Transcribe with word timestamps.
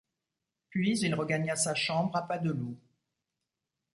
Puis 0.71 0.97
il 0.97 1.13
regagna 1.13 1.55
sa 1.55 1.75
chambre 1.75 2.15
à 2.15 2.23
pas 2.27 2.39
de 2.39 2.49
loup. 2.49 2.75